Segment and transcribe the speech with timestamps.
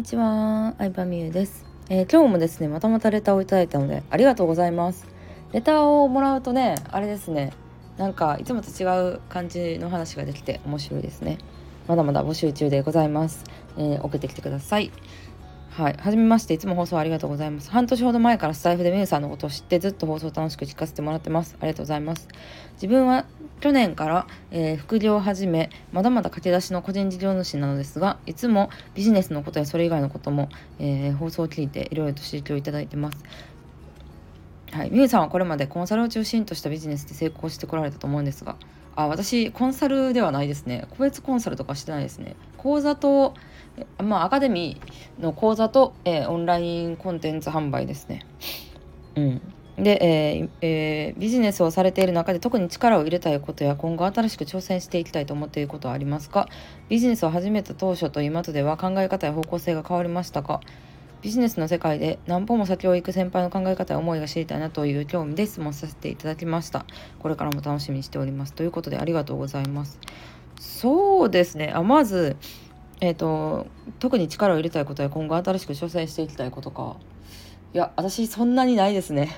[0.00, 5.06] にちは、相葉美優です、えー、今日もですね、またまたレターをいただいたのでありがとうございます。
[5.52, 7.52] レターをもらうとね、あれですね、
[7.98, 8.86] なんかいつもと違
[9.16, 11.36] う感じの話ができて面白いですね。
[11.86, 13.44] まだまだ募集中でございます。
[13.76, 14.90] えー、送ってきてください。
[15.70, 15.96] はい。
[15.98, 17.70] はじめまして、いつも放送ありがとうございます。
[17.70, 21.56] 半年ほど前からスタイフでメイさんのことを知ってずっと放送楽しく聞かせてもらってます。
[21.60, 22.26] ありがとうございます。
[22.74, 23.24] 自分は
[23.60, 30.48] 去年から、えー、副業を始め、まだまだ駆け出しの個人事業主なのですが、いつもビジネスのことやそれ以外のことも、
[30.80, 33.24] えー、放送を聞いていろいろと刺激をいただいてます。
[34.72, 34.90] はい。
[34.90, 38.56] みゆさんはこれまでコンサルを中心としたビジネスで成功してこられたと思うんですが、
[38.96, 40.86] あ、私、コンサルではないですね。
[40.90, 42.34] 個別コンサルとかしてないですね。
[42.56, 43.34] 講座と、
[43.98, 48.26] まあ、アカデミーの講座と、えー、オンラインコンテンツ販売ですね。
[49.16, 49.42] うん、
[49.76, 56.48] で、えーえー、ビジネスをされている中で特に力を入れたいことや今後新しく挑戦していきたいと思っていることはありますか？
[56.88, 60.60] ビジネスを始めた当初と今とでは考え方や方向性が変わりましたか？
[61.22, 66.86] ビジネスの世界で何歩も先を行く先輩の考え方や思いが知りたいなという興味で質問させていただきました。
[67.18, 68.54] これからも楽しみにしております。
[68.54, 69.98] ということでありがとうございます。
[70.58, 71.72] そうですね。
[71.74, 72.36] あまず
[73.00, 73.66] えーと、
[73.98, 76.96] 特に力を入れたいことや今後新しく挑戦していきたいことか。
[77.72, 79.30] いや私そんなにないですね。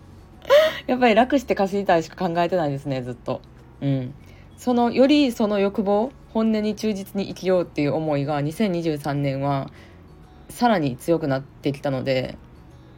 [0.86, 3.40] やっぱり楽して稼ぎたいしか考えてないですねずっと。
[3.80, 4.14] うん。
[4.56, 9.70] そのよりその欲望本音に忠実に生きようっていう思いが2023年は
[10.50, 12.36] さらに強くなってきたので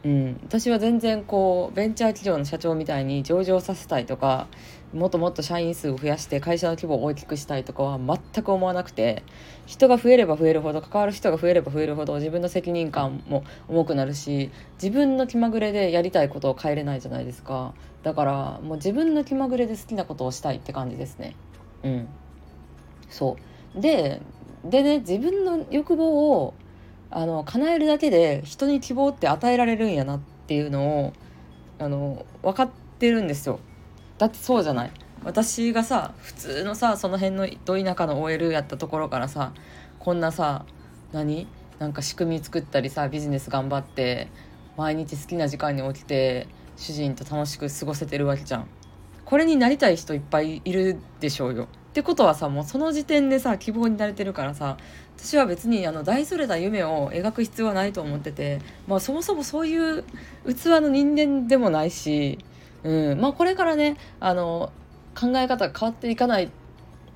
[0.03, 4.47] うん、私は全然こうベンチャー企業の社長みたいに上場させたいとか
[4.93, 9.23] もっともっと社員数を増やして会社の規模を大きくしたいとかは全く思わなくて
[9.65, 17.73] 人が増えれば増えるほど関わる人が増えれば増えるほど自分の責任感も重くなるし自分の気まぐれでやりたいことを変えれないじゃないですか。
[18.03, 21.35] だからもう自分の気まぐれで好きなことをしたいって感じですね。
[21.83, 22.07] うん。
[23.09, 23.35] そ
[23.75, 23.81] う。
[23.81, 24.21] で
[24.63, 26.53] でね自分の欲望を
[27.09, 31.13] あの叶えるだけで人に希望って与えられるんやなっていうのを
[31.79, 32.69] あの分かっ
[32.99, 33.59] てるんですよ。
[34.17, 34.91] だってそうじゃない。
[35.23, 39.53] 私がさ普通のさその辺のど田舎の OL やったところからさ
[39.99, 40.65] こんなさ
[41.11, 41.47] 何？
[41.79, 44.29] なんか仕組み作ったりさビジネス頑張って
[44.77, 48.67] 毎日好きな時間に起きて主人と楽しく過ごせてるわけじゃん。
[49.25, 51.67] これになりたい人いっぱいいるでしょうよ。
[51.89, 54.77] ってことはさもうその時点でさ希望になれてるからさ
[55.17, 60.03] 私は別にあの大それた夢を描く必要はないと思ってて、まあ、そもそもそういう
[60.45, 62.37] 器の人間でもないし、
[62.83, 64.71] うんまあ、これからねあの
[65.19, 66.51] 考え方が変わっていかない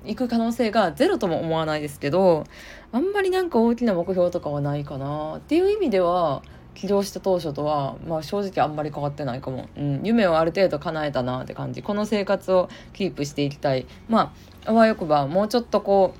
[0.04, 2.44] いく可能性がゼロとも思わないですけど
[2.90, 6.42] あんまりなんか大きな目標とかはないかなっていう意味では
[6.74, 11.82] 起業した当初とは、まあ、正直あんまり変わってないかも、うん、夢をある程度叶えたなって感じ。
[11.82, 13.86] この生活をキープしていきたい。
[14.08, 14.32] ま
[14.64, 16.14] ああわよくばもうちょっとこ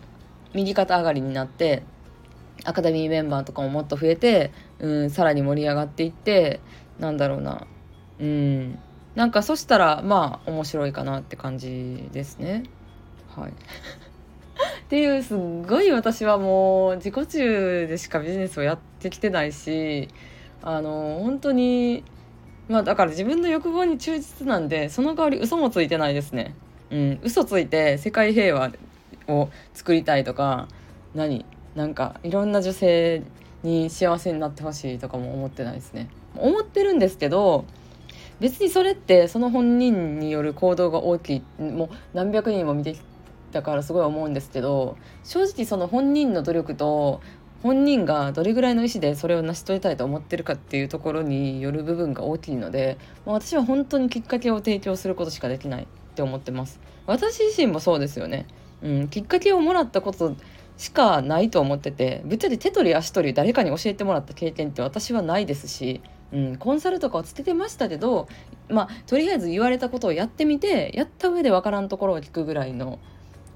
[0.52, 1.82] う右肩上がりになって
[2.64, 6.60] アカデミーメンバーとかももっと増えて、うん、さらに盛り上がっていって
[6.98, 7.66] なんだろうな。
[8.20, 8.78] うん。
[9.14, 12.64] なんかそしたらまあ面白いかなって感じですね。
[13.34, 13.52] はい。
[13.52, 13.54] っ
[14.88, 20.08] ていうすっごい私はもう自己中でしかビジネスをやってきてないし
[20.62, 22.04] あの本当に
[22.68, 26.54] まあだから自分の欲望に忠実なんでその代わり嘘もついてないですね。
[26.90, 27.20] うん。
[27.22, 28.70] 嘘ついて世界平和
[29.28, 30.68] を作りたいとか
[31.14, 31.44] 何？
[31.74, 33.22] なんかいろんな女性
[33.62, 36.08] に幸せになってほしいとかも思ってないですね。
[36.36, 37.64] 思ってるんですけど
[38.40, 43.00] 別にそれってその本人による行動が大きいもう何百人も見てき
[43.52, 47.20] たからすごい思うんですけど正直その本人の努力と
[47.62, 56.80] 本人がどれぐらいの意思でそれを成し遂げたいと思ってるかっていうところによる部分が大きいので、まあ、私は本当にきっかけを提供することしかできないって思ってます。
[57.06, 58.46] 私自身もそうですよね、
[58.82, 60.36] うん、きっかけをもらったこと
[60.76, 66.00] しかないと思っててぶっちゃけ手取り足取り誰かに教えてもらった経験って私はないですし、
[66.32, 68.28] うん、コンサルとかはつけてましたけど
[68.68, 72.98] まあとりあえず言われたことをやってみてやった上で分からんところを聞くぐらいの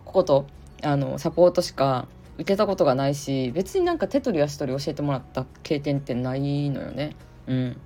[0.04, 0.46] こと
[0.82, 7.16] あのサポートしか受けたことがないし別になんか手取り足取り教えてもらった経験ってないのよね。
[7.46, 7.76] うん、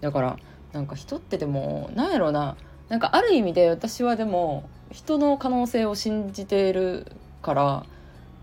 [0.00, 0.38] だから
[0.72, 2.56] なんか人ってでもなんやろうな。
[2.88, 7.06] なんかある意味で私はでも人の可能性を信じている
[7.40, 7.86] から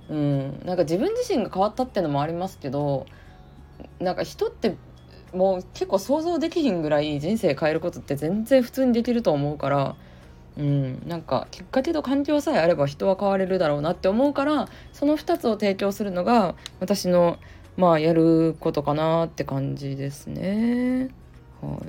[0.10, 0.62] うん。
[0.66, 3.06] なんか自分自身が変わったってのもありますけど
[4.00, 4.76] なんか人って
[5.34, 9.96] もう結構想像できひんぐらい人生変えることって全然普通にできると思うから
[10.60, 17.40] うん、なんかきっかけと環境さえあれば人は変われるだろうなって思うからその2つを提供するのが私の
[17.78, 21.12] まあやることかなって感じですね。
[21.62, 21.80] は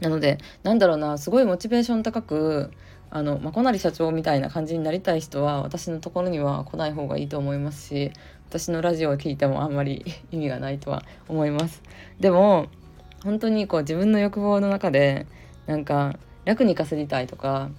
[0.00, 2.70] い、なのでなんだろうなすごいモチベーション高く
[3.10, 8.12] あの、まあ、小成社長みたいな感じになりたい人は私のところには来ない方がいいと思いますし
[8.48, 11.82] 私のラジオを聞いてもあんまり意味がないとは思います。
[12.20, 12.68] でも
[13.24, 15.26] 本当にこう自分の欲望の中で
[15.66, 17.70] なんか楽に稼ぎたいとか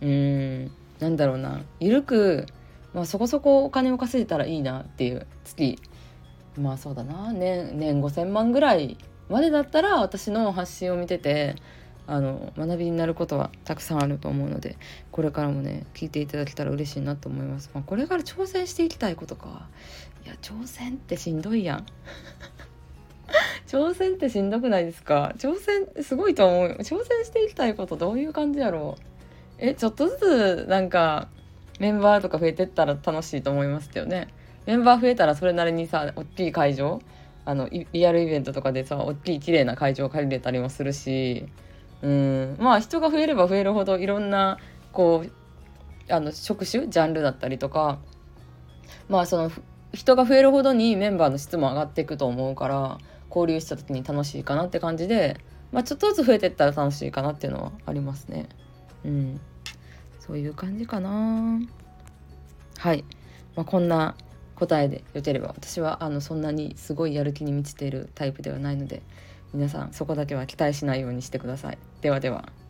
[0.00, 0.70] うーん
[1.00, 1.62] なんだろうな。
[1.80, 2.46] 緩く、
[2.94, 5.78] まあ、そこそこお金を稼いだらいいなっていう月。
[6.56, 7.32] まあそうだな。
[7.32, 8.98] 年年5,000万ぐらい
[9.28, 11.56] までだったら私の発信を見てて
[12.06, 14.76] あの学びになることはたくさんあると思うので
[15.10, 19.68] これからもね聞いていただけたら嬉しいなと思います、まあ、これから挑戦していきたいことか。
[20.24, 21.86] いや挑戦ってしんどいやん。
[23.72, 25.32] 挑戦ってしんどくないですか？
[25.38, 26.76] 挑戦すごいと思うよ。
[26.80, 29.02] 挑戦していきたいことどういう感じやろう？
[29.56, 31.28] えちょっとずつなんか
[31.80, 34.28] メンバーとか増えてったら楽しいと思いますよね。
[34.66, 37.00] メンバー増えたらそれなりにさ大きい会場
[37.46, 41.46] あのリアルイベントとかでさ大きい綺麗な会場を借りれたりもするし
[42.02, 42.56] うん。
[42.60, 44.58] まあ人が増えれば増えるほどいろんな
[44.92, 48.00] こうあの職種ジャンルだったりとか
[49.08, 49.50] まあその
[49.94, 52.98] 人が増えるほどにメンバーの質も上がっていくと思うから
[53.34, 55.38] 交流した時に楽しいかなって感じで、
[55.72, 58.48] まあ、ちょっとずつ増えてったら楽しいかなっていうのはありますね。
[59.04, 59.40] うん、
[60.20, 61.60] そういう感じかな。
[62.78, 63.04] はい、
[63.56, 64.14] まあ、こんな
[64.56, 69.02] 答えでよければ私はあのそんなにすごいやる気に満ちているタイプではないので
[69.52, 71.78] 皆さんそこだけは期待しないようにしてください。
[72.00, 72.61] ではでは。